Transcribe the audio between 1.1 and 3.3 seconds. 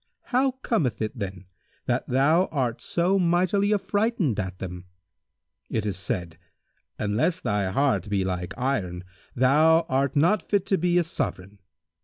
then, that thou art so